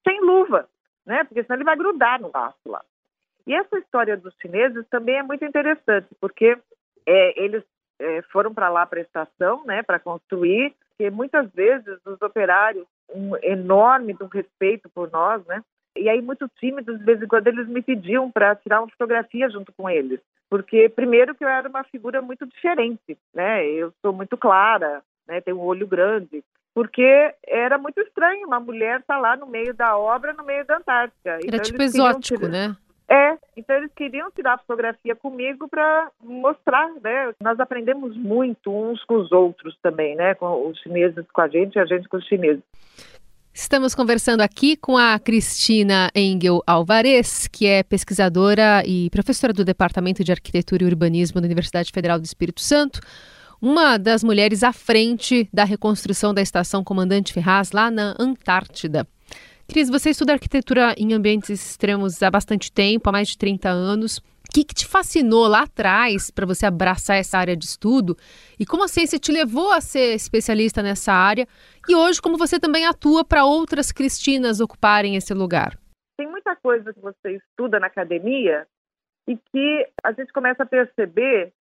sem 0.07 0.21
luva, 0.21 0.69
né? 1.05 1.23
Porque 1.23 1.43
senão 1.43 1.57
ele 1.57 1.65
vai 1.65 1.75
grudar 1.75 2.21
no 2.21 2.29
aço 2.33 2.69
lá. 2.69 2.81
E 3.45 3.53
essa 3.53 3.79
história 3.79 4.15
dos 4.15 4.33
chineses 4.39 4.85
também 4.89 5.17
é 5.17 5.23
muito 5.23 5.43
interessante, 5.43 6.07
porque 6.19 6.57
é, 7.07 7.43
eles 7.43 7.63
é, 7.99 8.21
foram 8.31 8.53
para 8.53 8.69
lá 8.69 8.85
para 8.85 8.99
a 8.99 9.03
estação, 9.03 9.63
né, 9.65 9.81
para 9.81 9.99
construir, 9.99 10.73
que 10.97 11.09
muitas 11.09 11.49
vezes 11.51 11.99
os 12.05 12.21
operários, 12.21 12.85
um 13.09 13.35
enorme 13.41 14.13
do 14.13 14.27
respeito 14.27 14.89
por 14.89 15.09
nós, 15.11 15.43
né, 15.47 15.63
e 15.97 16.07
aí 16.07 16.21
muito 16.21 16.47
tímidos, 16.59 16.99
de 16.99 17.03
vez 17.03 17.21
em 17.21 17.27
quando 17.27 17.47
eles 17.47 17.67
me 17.67 17.81
pediam 17.81 18.31
para 18.31 18.55
tirar 18.55 18.81
uma 18.81 18.89
fotografia 18.89 19.49
junto 19.49 19.73
com 19.73 19.89
eles, 19.89 20.19
porque 20.49 20.87
primeiro 20.89 21.33
que 21.33 21.43
eu 21.43 21.49
era 21.49 21.67
uma 21.67 21.83
figura 21.85 22.21
muito 22.21 22.45
diferente, 22.45 23.17
né, 23.33 23.65
eu 23.65 23.91
sou 24.01 24.13
muito 24.13 24.37
clara, 24.37 25.01
né, 25.31 25.41
tem 25.41 25.53
um 25.53 25.61
olho 25.61 25.87
grande, 25.87 26.43
porque 26.73 27.33
era 27.47 27.77
muito 27.77 27.99
estranho 28.01 28.45
uma 28.45 28.59
mulher 28.59 28.99
estar 28.99 29.15
tá 29.15 29.19
lá 29.19 29.37
no 29.37 29.47
meio 29.47 29.73
da 29.73 29.97
obra, 29.97 30.33
no 30.33 30.43
meio 30.43 30.65
da 30.65 30.77
Antártica. 30.77 31.31
Era 31.31 31.41
então, 31.45 31.59
tipo 31.59 31.81
exótico, 31.81 32.47
né? 32.47 32.75
É, 33.09 33.37
então 33.57 33.75
eles 33.75 33.91
queriam 33.93 34.31
tirar 34.31 34.57
fotografia 34.59 35.15
comigo 35.15 35.67
para 35.67 36.09
mostrar, 36.23 36.89
né? 37.03 37.33
Nós 37.41 37.59
aprendemos 37.59 38.15
muito 38.15 38.71
uns 38.71 39.03
com 39.03 39.15
os 39.15 39.31
outros 39.31 39.77
também, 39.81 40.15
né? 40.15 40.33
Com 40.35 40.69
os 40.69 40.79
chineses 40.79 41.25
com 41.33 41.41
a 41.41 41.47
gente 41.47 41.75
e 41.75 41.79
a 41.79 41.85
gente 41.85 42.07
com 42.07 42.17
os 42.17 42.25
chineses. 42.25 42.63
Estamos 43.53 43.93
conversando 43.93 44.39
aqui 44.39 44.77
com 44.77 44.97
a 44.97 45.19
Cristina 45.19 46.09
Engel 46.15 46.63
Alvarez, 46.65 47.49
que 47.49 47.67
é 47.67 47.83
pesquisadora 47.83 48.81
e 48.85 49.09
professora 49.09 49.51
do 49.51 49.65
Departamento 49.65 50.23
de 50.23 50.31
Arquitetura 50.31 50.83
e 50.83 50.87
Urbanismo 50.87 51.41
da 51.41 51.47
Universidade 51.47 51.91
Federal 51.93 52.17
do 52.17 52.23
Espírito 52.23 52.61
Santo, 52.61 53.01
uma 53.61 53.97
das 53.97 54.23
mulheres 54.23 54.63
à 54.63 54.73
frente 54.73 55.47
da 55.53 55.63
reconstrução 55.63 56.33
da 56.33 56.41
estação 56.41 56.83
Comandante 56.83 57.31
Ferraz 57.31 57.71
lá 57.71 57.91
na 57.91 58.15
Antártida. 58.19 59.07
Cris, 59.67 59.89
você 59.89 60.09
estuda 60.09 60.33
arquitetura 60.33 60.95
em 60.97 61.13
ambientes 61.13 61.49
extremos 61.49 62.21
há 62.23 62.31
bastante 62.31 62.71
tempo, 62.71 63.07
há 63.07 63.11
mais 63.11 63.29
de 63.29 63.37
30 63.37 63.69
anos. 63.69 64.17
O 64.17 64.51
que, 64.53 64.65
que 64.65 64.73
te 64.73 64.85
fascinou 64.85 65.47
lá 65.47 65.61
atrás 65.61 66.29
para 66.29 66.45
você 66.45 66.65
abraçar 66.65 67.17
essa 67.17 67.37
área 67.37 67.55
de 67.55 67.63
estudo? 67.63 68.17
E 68.59 68.65
como 68.65 68.83
a 68.83 68.87
ciência 68.87 69.17
te 69.17 69.31
levou 69.31 69.71
a 69.71 69.79
ser 69.79 70.15
especialista 70.15 70.81
nessa 70.81 71.13
área? 71.13 71.47
E 71.87 71.95
hoje, 71.95 72.21
como 72.21 72.37
você 72.37 72.59
também 72.59 72.85
atua 72.85 73.23
para 73.23 73.45
outras 73.45 73.91
cristinas 73.93 74.59
ocuparem 74.59 75.15
esse 75.15 75.33
lugar? 75.33 75.77
Tem 76.17 76.27
muita 76.27 76.53
coisa 76.57 76.93
que 76.93 76.99
você 76.99 77.37
estuda 77.37 77.79
na 77.79 77.87
academia 77.87 78.67
e 79.25 79.37
que 79.37 79.87
a 80.03 80.11
gente 80.11 80.33
começa 80.33 80.63
a 80.63 80.65
perceber 80.65 81.53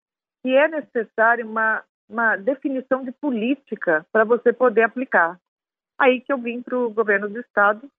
que 0.41 0.55
é 0.55 0.67
necessária 0.67 1.45
uma, 1.45 1.83
uma 2.07 2.35
definição 2.35 3.03
de 3.03 3.11
política 3.11 4.05
para 4.11 4.23
você 4.23 4.53
poder 4.53 4.83
aplicar. 4.83 5.39
Aí 5.97 6.21
que 6.21 6.31
eu 6.31 6.37
vim 6.37 6.61
para 6.61 6.77
o 6.77 6.89
governo 6.89 7.29
do 7.29 7.39
estado 7.39 7.89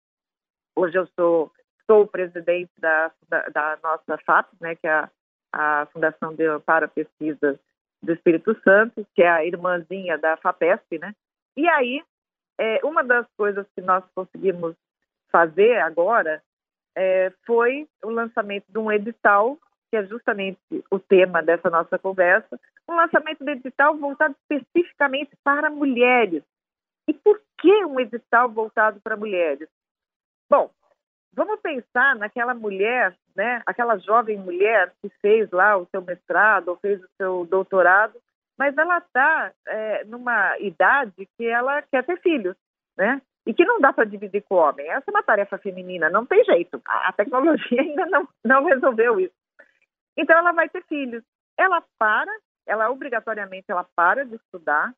Hoje 0.81 0.97
eu 0.97 1.07
sou, 1.09 1.53
sou 1.87 2.07
presidente 2.07 2.71
da, 2.79 3.11
da, 3.29 3.43
da 3.49 3.79
nossa 3.83 4.19
FAP, 4.25 4.49
né, 4.61 4.75
que 4.77 4.87
é 4.87 4.93
a, 4.93 5.11
a 5.53 5.87
Fundação 5.87 6.35
de, 6.35 6.45
para 6.61 6.89
Pesquisas 6.89 7.59
do 8.03 8.13
Espírito 8.13 8.59
Santo, 8.63 9.07
que 9.15 9.23
é 9.23 9.29
a 9.29 9.45
irmãzinha 9.45 10.17
da 10.17 10.37
FAPESP, 10.39 10.99
né? 10.99 11.15
E 11.55 11.69
aí, 11.69 12.03
é, 12.57 12.81
uma 12.83 13.05
das 13.05 13.27
coisas 13.37 13.67
que 13.75 13.83
nós 13.83 14.03
conseguimos 14.15 14.75
fazer 15.31 15.79
agora 15.81 16.43
é, 16.97 17.31
foi 17.45 17.87
o 18.03 18.09
lançamento 18.09 18.65
de 18.69 18.79
um 18.79 18.91
edital, 18.91 19.59
que 19.91 19.97
é 19.97 20.05
justamente 20.05 20.61
o 20.91 20.99
tema 20.99 21.43
dessa 21.43 21.69
nossa 21.69 21.99
conversa, 21.99 22.59
um 22.89 22.95
lançamento 22.95 23.45
de 23.45 23.51
edital 23.51 23.97
voltado 23.97 24.35
especificamente 24.43 25.33
para 25.43 25.69
mulheres. 25.69 26.43
E 27.09 27.13
por 27.13 27.41
que 27.59 27.85
um 27.85 27.99
edital 27.99 28.49
voltado 28.49 29.01
para 29.01 29.17
mulheres? 29.17 29.69
Bom, 30.49 30.71
vamos 31.33 31.61
pensar 31.61 32.15
naquela 32.17 32.55
mulher, 32.55 33.15
né, 33.35 33.63
aquela 33.67 33.97
jovem 33.99 34.39
mulher 34.39 34.93
que 35.03 35.09
fez 35.21 35.51
lá 35.51 35.77
o 35.77 35.87
seu 35.87 36.01
mestrado 36.03 36.69
ou 36.69 36.77
fez 36.77 37.03
o 37.03 37.09
seu 37.17 37.45
doutorado, 37.47 38.15
mas 38.57 38.77
ela 38.77 38.99
está 38.99 39.53
é, 39.67 40.05
numa 40.05 40.59
idade 40.59 41.27
que 41.37 41.47
ela 41.47 41.83
quer 41.83 42.05
ter 42.05 42.21
filhos, 42.21 42.55
né? 42.97 43.21
E 43.47 43.55
que 43.55 43.65
não 43.65 43.81
dá 43.81 43.91
para 43.91 44.05
dividir 44.05 44.43
com 44.43 44.57
o 44.57 44.59
homem. 44.59 44.87
Essa 44.87 45.05
é 45.09 45.11
uma 45.11 45.23
tarefa 45.23 45.57
feminina, 45.57 46.11
não 46.11 46.27
tem 46.27 46.45
jeito. 46.45 46.81
A 46.85 47.11
tecnologia 47.11 47.81
ainda 47.81 48.05
não, 48.07 48.29
não 48.45 48.65
resolveu 48.65 49.19
isso. 49.19 49.40
Então 50.21 50.39
ela 50.39 50.53
vai 50.53 50.69
ter 50.69 50.85
filhos. 50.85 51.25
Ela 51.59 51.83
para, 51.99 52.33
ela 52.67 52.91
obrigatoriamente 52.91 53.67
ela 53.69 53.85
para 53.97 54.25
de 54.25 54.37
estudar 54.37 54.95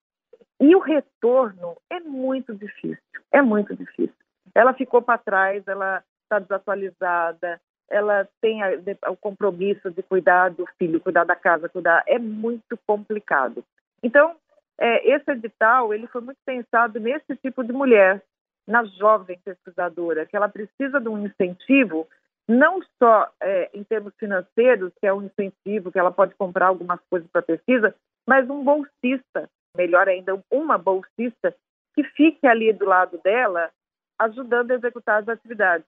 e 0.60 0.74
o 0.76 0.80
retorno 0.80 1.76
é 1.88 2.00
muito 2.00 2.54
difícil. 2.54 2.98
É 3.30 3.40
muito 3.40 3.74
difícil 3.74 4.22
ela 4.54 4.74
ficou 4.74 5.00
para 5.02 5.18
trás, 5.18 5.66
ela 5.66 6.02
está 6.24 6.38
desatualizada, 6.38 7.60
ela 7.90 8.28
tem 8.40 8.62
a, 8.62 8.70
o 9.10 9.16
compromisso 9.16 9.90
de 9.90 10.02
cuidar 10.02 10.50
do 10.50 10.66
filho, 10.78 11.00
cuidar 11.00 11.24
da 11.24 11.36
casa, 11.36 11.68
cuidar. 11.68 12.02
É 12.06 12.18
muito 12.18 12.78
complicado. 12.86 13.64
Então, 14.02 14.34
é, 14.78 15.14
esse 15.14 15.30
edital 15.30 15.92
ele 15.92 16.06
foi 16.06 16.20
muito 16.20 16.38
pensado 16.44 16.98
nesse 16.98 17.36
tipo 17.36 17.62
de 17.62 17.72
mulher, 17.72 18.22
na 18.66 18.84
jovem 18.84 19.38
pesquisadora, 19.44 20.26
que 20.26 20.36
ela 20.36 20.48
precisa 20.48 21.00
de 21.00 21.08
um 21.08 21.26
incentivo, 21.26 22.06
não 22.48 22.80
só 23.02 23.30
é, 23.40 23.70
em 23.72 23.84
termos 23.84 24.14
financeiros, 24.16 24.92
que 25.00 25.06
é 25.06 25.12
um 25.12 25.22
incentivo 25.22 25.92
que 25.92 25.98
ela 25.98 26.10
pode 26.10 26.34
comprar 26.34 26.66
algumas 26.66 27.00
coisas 27.08 27.28
para 27.30 27.42
pesquisa, 27.42 27.94
mas 28.26 28.48
um 28.48 28.62
bolsista, 28.62 29.48
melhor 29.76 30.08
ainda, 30.08 30.42
uma 30.50 30.76
bolsista 30.76 31.54
que 31.94 32.02
fique 32.04 32.46
ali 32.46 32.72
do 32.72 32.84
lado 32.84 33.18
dela 33.22 33.70
ajudando 34.18 34.70
a 34.70 34.74
executar 34.74 35.22
as 35.22 35.28
atividades. 35.28 35.86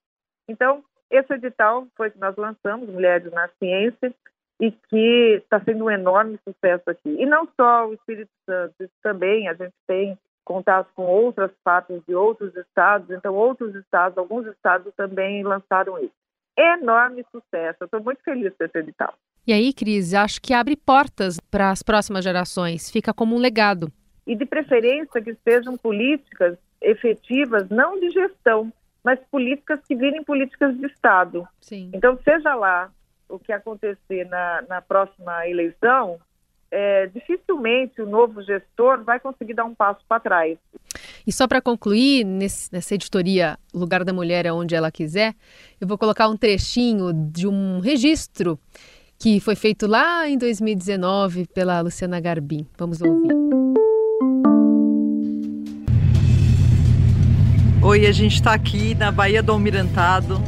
Então, 0.49 0.85
esse 1.11 1.33
edital 1.33 1.87
foi 1.97 2.11
que 2.11 2.19
nós 2.19 2.37
lançamos, 2.37 2.89
Mulheres 2.89 3.33
na 3.33 3.49
Ciência, 3.59 4.15
e 4.61 4.71
que 4.71 5.41
está 5.43 5.61
sendo 5.61 5.85
um 5.85 5.91
enorme 5.91 6.39
sucesso 6.47 6.89
aqui. 6.89 7.11
E 7.11 7.27
não 7.27 7.49
só 7.59 7.87
o 7.87 7.95
Espírito 7.95 8.31
Santo, 8.47 8.91
também 9.03 9.49
a 9.49 9.55
gente 9.55 9.75
tem 9.87 10.19
contato 10.45 10.91
com 10.95 11.07
outras 11.07 11.51
fatos 11.65 12.03
de 12.07 12.15
outros 12.15 12.55
estados, 12.55 13.11
então 13.11 13.35
outros 13.35 13.75
estados, 13.75 14.19
alguns 14.19 14.47
estados 14.47 14.93
também 14.95 15.43
lançaram 15.43 15.99
isso. 15.99 16.24
Enorme 16.57 17.25
sucesso, 17.31 17.79
eu 17.81 17.85
estou 17.87 18.03
muito 18.03 18.23
feliz 18.23 18.53
com 18.57 18.65
esse 18.65 18.79
edital. 18.79 19.15
E 19.47 19.53
aí, 19.53 19.73
Cris, 19.73 20.15
acho 20.15 20.41
que 20.41 20.55
abre 20.55 20.77
portas 20.77 21.39
para 21.51 21.71
as 21.71 21.83
próximas 21.83 22.25
gerações, 22.25 22.91
fica 22.91 23.13
como 23.13 23.37
um 23.37 23.39
legado. 23.39 23.93
E 24.27 24.35
de 24.35 24.47
preferência 24.47 25.21
que 25.21 25.37
sejam 25.45 25.77
políticas 25.77 26.57
efetivas, 26.81 27.69
não 27.69 27.99
de 27.99 28.11
gestão, 28.11 28.73
mas 29.03 29.19
políticas 29.31 29.81
que 29.87 29.95
virem 29.95 30.25
políticas 30.25 30.77
de 30.79 30.87
Estado. 30.87 31.47
Sim. 31.61 31.91
Então, 31.93 32.19
seja 32.25 32.55
lá 32.55 32.91
o 33.29 33.39
que 33.39 33.53
acontecer 33.53 34.25
na, 34.27 34.63
na 34.69 34.81
próxima 34.81 35.47
eleição, 35.47 36.19
é, 36.75 37.07
dificilmente 37.07 38.03
o 38.03 38.07
novo 38.07 38.43
gestor 38.43 39.05
vai 39.05 39.21
conseguir 39.21 39.55
dar 39.55 39.65
um 39.65 39.75
passo 39.75 40.01
para 40.09 40.19
trás. 40.19 40.59
E 41.25 41.33
só 41.33 41.47
para 41.47 41.63
concluir, 41.63 42.25
nesse, 42.25 42.71
nessa 42.73 42.97
editoria 42.97 43.57
Lugar 43.73 44.05
da 44.05 44.13
Mulher 44.13 44.45
é 44.45 44.53
onde 44.53 44.75
ela 44.75 44.91
quiser, 44.91 45.35
eu 45.81 45.87
vou 45.87 45.97
colocar 45.97 46.29
um 46.29 46.37
trechinho 46.37 47.13
de 47.13 47.47
um 47.47 47.79
registro 47.79 48.59
que 49.17 49.39
foi 49.39 49.55
feito 49.55 49.87
lá 49.87 50.29
em 50.29 50.37
2019 50.37 51.47
pela 51.55 51.81
Luciana 51.81 52.19
Garbim. 52.19 52.67
Vamos 52.77 53.01
ouvir. 53.01 53.33
Oi, 57.83 58.07
a 58.07 58.13
gente 58.13 58.35
está 58.35 58.53
aqui 58.53 58.97
na 58.97 59.13
Baía 59.13 59.43
do 59.43 59.53
Almirantado, 59.53 60.41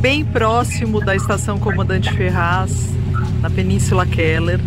bem 0.00 0.24
próximo 0.24 1.04
da 1.04 1.14
estação 1.14 1.58
Comandante 1.58 2.10
Ferraz, 2.14 2.94
na 3.42 3.50
Península 3.50 4.06
Keller. 4.06 4.60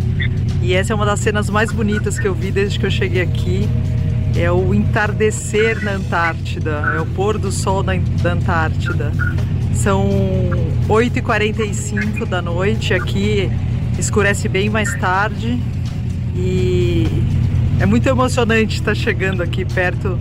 E 0.61 0.73
essa 0.73 0.93
é 0.93 0.95
uma 0.95 1.05
das 1.05 1.19
cenas 1.19 1.49
mais 1.49 1.71
bonitas 1.71 2.17
que 2.19 2.27
eu 2.27 2.33
vi 2.33 2.51
desde 2.51 2.79
que 2.79 2.85
eu 2.85 2.91
cheguei 2.91 3.21
aqui. 3.21 3.67
É 4.35 4.51
o 4.51 4.73
entardecer 4.73 5.83
na 5.83 5.93
Antártida, 5.93 6.93
é 6.95 7.01
o 7.01 7.05
pôr 7.05 7.37
do 7.37 7.51
sol 7.51 7.81
na, 7.81 7.93
da 8.21 8.33
Antártida. 8.33 9.11
São 9.73 10.07
8h45 10.87 12.25
da 12.25 12.41
noite, 12.41 12.93
aqui 12.93 13.49
escurece 13.97 14.47
bem 14.47 14.69
mais 14.69 14.93
tarde 14.99 15.59
e 16.35 17.07
é 17.79 17.85
muito 17.85 18.07
emocionante 18.07 18.75
estar 18.75 18.95
chegando 18.95 19.41
aqui 19.41 19.65
perto 19.65 20.19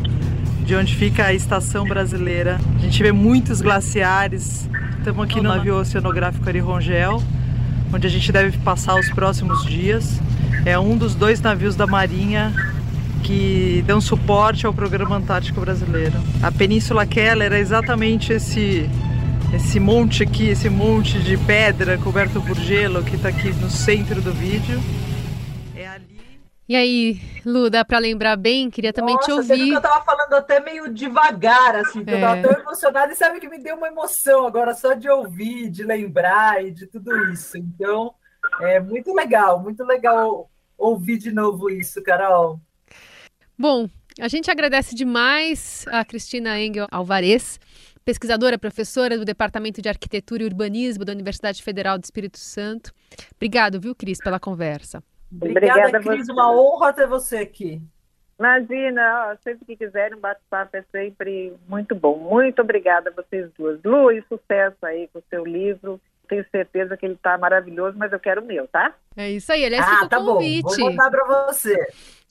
de 0.64 0.74
onde 0.74 0.94
fica 0.94 1.26
a 1.26 1.32
estação 1.32 1.86
brasileira. 1.86 2.58
A 2.76 2.78
gente 2.80 3.02
vê 3.02 3.12
muitos 3.12 3.60
glaciares. 3.60 4.68
Estamos 4.98 5.24
aqui 5.24 5.36
no 5.36 5.48
navio 5.48 5.76
oceanográfico 5.76 6.48
Arirongel, 6.48 7.22
onde 7.92 8.06
a 8.06 8.10
gente 8.10 8.32
deve 8.32 8.58
passar 8.58 8.98
os 8.98 9.08
próximos 9.10 9.64
dias. 9.64 10.20
É 10.66 10.76
um 10.76 10.98
dos 10.98 11.14
dois 11.14 11.40
navios 11.40 11.76
da 11.76 11.86
Marinha 11.86 12.52
que 13.24 13.84
dão 13.86 14.00
suporte 14.00 14.66
ao 14.66 14.74
programa 14.74 15.14
Antártico 15.14 15.60
Brasileiro. 15.60 16.14
A 16.42 16.50
Península 16.50 17.06
Keller 17.06 17.52
é 17.52 17.60
exatamente 17.60 18.32
esse 18.32 18.90
esse 19.54 19.78
monte 19.78 20.24
aqui, 20.24 20.48
esse 20.48 20.68
monte 20.68 21.20
de 21.20 21.36
pedra 21.36 21.96
coberto 21.96 22.42
por 22.42 22.56
gelo 22.56 23.04
que 23.04 23.14
está 23.14 23.28
aqui 23.28 23.52
no 23.52 23.70
centro 23.70 24.20
do 24.20 24.32
vídeo. 24.32 24.80
E 26.68 26.74
aí, 26.74 27.20
Lu, 27.44 27.70
dá 27.70 27.84
para 27.84 28.00
lembrar 28.00 28.34
bem? 28.34 28.68
Queria 28.68 28.92
também 28.92 29.14
Nossa, 29.14 29.26
te 29.26 29.32
ouvir. 29.32 29.72
eu 29.72 29.80
tava 29.80 30.04
falando 30.04 30.34
até 30.34 30.58
meio 30.58 30.92
devagar, 30.92 31.76
assim, 31.76 32.02
é. 32.04 32.14
eu 32.14 32.20
tava 32.20 32.42
tão 32.42 32.60
emocionada 32.60 33.12
e 33.12 33.14
sabe 33.14 33.38
que 33.38 33.48
me 33.48 33.62
deu 33.62 33.76
uma 33.76 33.86
emoção 33.86 34.48
agora 34.48 34.74
só 34.74 34.94
de 34.94 35.08
ouvir, 35.08 35.70
de 35.70 35.84
lembrar 35.84 36.64
e 36.64 36.72
de 36.72 36.88
tudo 36.88 37.16
isso. 37.30 37.56
Então, 37.56 38.12
é 38.62 38.80
muito 38.80 39.14
legal, 39.14 39.60
muito 39.62 39.84
legal 39.84 40.50
ouvir 40.76 41.18
de 41.18 41.32
novo 41.32 41.70
isso, 41.70 42.02
Carol. 42.02 42.60
Bom, 43.58 43.88
a 44.20 44.28
gente 44.28 44.50
agradece 44.50 44.94
demais 44.94 45.84
a 45.88 46.04
Cristina 46.04 46.60
Engel 46.60 46.86
Alvarez, 46.90 47.58
pesquisadora, 48.04 48.58
professora 48.58 49.18
do 49.18 49.24
Departamento 49.24 49.82
de 49.82 49.88
Arquitetura 49.88 50.42
e 50.42 50.46
Urbanismo 50.46 51.04
da 51.04 51.12
Universidade 51.12 51.62
Federal 51.62 51.98
do 51.98 52.04
Espírito 52.04 52.38
Santo. 52.38 52.92
Obrigado, 53.34 53.80
viu, 53.80 53.94
Cris, 53.94 54.18
pela 54.18 54.38
conversa. 54.38 55.02
Obrigada, 55.30 55.88
Obrigada 55.88 56.00
Cris. 56.00 56.28
Uma 56.28 56.52
honra 56.52 56.92
ter 56.92 57.06
você 57.06 57.38
aqui. 57.38 57.82
Imagina, 58.38 59.32
ó, 59.32 59.36
sempre 59.42 59.64
que 59.64 59.76
quiserem, 59.76 60.16
um 60.16 60.20
bate-papo 60.20 60.76
é 60.76 60.84
sempre 60.92 61.54
muito 61.66 61.94
bom. 61.94 62.18
Muito 62.18 62.60
obrigada 62.60 63.10
a 63.10 63.12
vocês 63.12 63.50
duas. 63.58 63.82
Lu, 63.82 64.12
e 64.12 64.22
sucesso 64.28 64.76
aí 64.84 65.08
com 65.12 65.18
o 65.18 65.24
seu 65.30 65.44
livro 65.44 66.00
tenho 66.26 66.44
certeza 66.50 66.96
que 66.96 67.06
ele 67.06 67.14
está 67.14 67.38
maravilhoso, 67.38 67.96
mas 67.96 68.12
eu 68.12 68.20
quero 68.20 68.42
o 68.42 68.46
meu, 68.46 68.66
tá? 68.68 68.94
É 69.16 69.30
isso 69.30 69.50
aí, 69.52 69.64
aliás, 69.64 69.86
ah, 69.86 70.06
tá 70.06 70.18
o 70.18 70.24
convite. 70.24 70.62
bom. 70.62 70.76
Vou 70.76 70.90
mandar 70.90 71.10
para 71.10 71.46
você. 71.46 71.86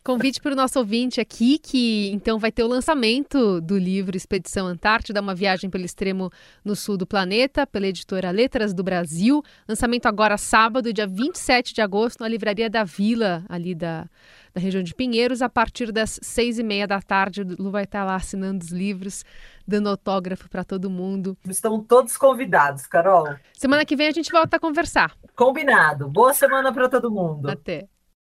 Convite 0.06 0.40
para 0.40 0.54
o 0.54 0.56
nosso 0.56 0.78
ouvinte 0.78 1.20
aqui, 1.20 1.58
que 1.58 2.12
então 2.12 2.38
vai 2.38 2.52
ter 2.52 2.62
o 2.62 2.68
lançamento 2.68 3.60
do 3.60 3.76
livro 3.76 4.16
Expedição 4.16 4.68
Antártida, 4.68 5.20
uma 5.20 5.34
viagem 5.34 5.68
pelo 5.68 5.84
extremo 5.84 6.30
no 6.64 6.76
sul 6.76 6.96
do 6.96 7.08
planeta, 7.08 7.66
pela 7.66 7.88
editora 7.88 8.30
Letras 8.30 8.72
do 8.72 8.84
Brasil. 8.84 9.42
Lançamento 9.68 10.06
agora 10.06 10.38
sábado, 10.38 10.94
dia 10.94 11.08
27 11.08 11.74
de 11.74 11.82
agosto, 11.82 12.22
na 12.22 12.28
Livraria 12.28 12.70
da 12.70 12.84
Vila, 12.84 13.44
ali 13.50 13.74
da, 13.74 14.08
da 14.56 14.62
região 14.62 14.82
de 14.82 14.96
Pinheiros, 14.96 15.42
a 15.42 15.50
partir 15.50 15.92
das 15.92 16.18
seis 16.24 16.58
e 16.58 16.64
meia 16.64 16.88
da 16.88 17.02
tarde. 17.02 17.42
O 17.42 17.64
Lu 17.64 17.72
vai 17.72 17.84
estar 17.84 18.06
lá 18.06 18.16
assinando 18.16 18.64
os 18.64 18.72
livros, 18.72 19.26
dando 19.68 19.90
autógrafo 19.90 20.50
para 20.50 20.64
todo 20.64 20.90
mundo. 20.90 21.38
Estão 21.46 21.82
todos 21.84 22.16
convidados, 22.16 22.88
Carol. 22.88 23.36
Semana 23.54 23.86
que 23.86 23.96
vem 23.96 24.08
a 24.08 24.12
gente 24.12 24.32
volta 24.32 24.56
a 24.56 24.60
conversar. 24.60 25.14
Combinado. 25.36 26.08
Boa 26.08 26.34
semana 26.34 26.72
para 26.72 26.88
todo 26.88 27.12
mundo. 27.12 27.50
Até. 27.50 27.90